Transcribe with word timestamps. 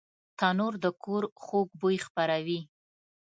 تنور 0.37 0.73
د 0.83 0.85
کور 1.03 1.23
خوږ 1.43 1.67
بوی 1.79 1.97
خپروي 2.05 2.59